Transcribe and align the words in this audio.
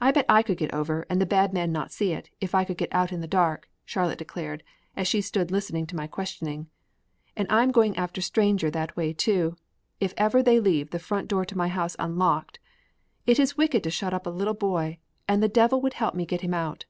"I 0.00 0.12
bet 0.12 0.26
I 0.28 0.44
could 0.44 0.56
get 0.56 0.72
over 0.72 1.04
and 1.10 1.20
the 1.20 1.26
bad 1.26 1.52
man 1.52 1.72
not 1.72 1.90
see 1.90 2.16
if 2.40 2.54
I 2.54 2.62
could 2.62 2.76
get 2.78 2.94
out 2.94 3.10
in 3.10 3.22
the 3.22 3.26
dark," 3.26 3.68
Charlotte 3.84 4.18
declared 4.20 4.62
as 4.94 5.08
she 5.08 5.20
stood 5.20 5.50
listening 5.50 5.84
to 5.88 5.96
my 5.96 6.06
questioning. 6.06 6.68
"And 7.36 7.48
I 7.50 7.64
am 7.64 7.72
going 7.72 7.96
after 7.96 8.20
Stranger 8.20 8.70
that 8.70 8.96
way, 8.96 9.12
too, 9.12 9.56
if 9.98 10.14
ever 10.16 10.44
they 10.44 10.60
leave 10.60 10.90
the 10.90 11.00
front 11.00 11.26
door 11.26 11.44
to 11.46 11.58
my 11.58 11.66
house 11.66 11.96
unlocked. 11.98 12.60
It 13.26 13.40
is 13.40 13.58
wicked 13.58 13.82
to 13.82 13.90
shut 13.90 14.14
up 14.14 14.28
a 14.28 14.30
little 14.30 14.54
boy, 14.54 14.98
and 15.26 15.42
the 15.42 15.48
devil 15.48 15.80
would 15.80 15.94
help 15.94 16.14
me 16.14 16.24
get 16.24 16.42
him 16.42 16.54
out." 16.54 16.84